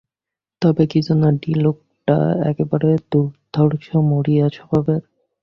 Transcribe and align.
তবে 0.61 0.83
কী 0.87 0.99
জানো, 1.01 1.27
ডি-লোকটা 1.41 2.17
একেবারে 2.51 2.89
দুর্ধর্ষ 3.11 3.85
মরিয়া 4.09 4.47
স্বভাবের। 4.49 5.01